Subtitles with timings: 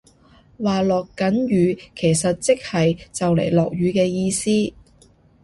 [0.57, 4.49] 話落緊雨其實即係就嚟落雨嘅意思